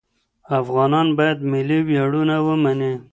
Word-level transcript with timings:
افغانان 0.59 1.07
باید 1.19 1.39
ملي 1.51 1.79
ویاړونه 1.87 2.35
ومني. 2.45 2.93